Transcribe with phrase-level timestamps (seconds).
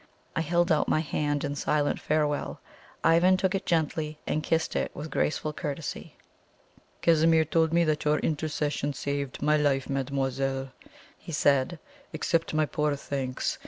[0.35, 2.59] I held out my hand in silent farewell.
[3.03, 6.15] Ivan took it gently, and kissed it with graceful courtesy.
[7.03, 10.71] "Casimir told me that your intercession saved my life, mademoiselle,"
[11.19, 11.77] he said.
[12.15, 13.59] "Accept my poor thanks.